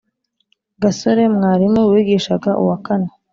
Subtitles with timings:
[0.81, 3.09] gasore mwarimu wigishaga uwakane